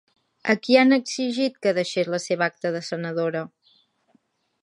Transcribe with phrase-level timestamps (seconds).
[0.53, 3.47] A qui han exigit que deixés la seva acta de senadora?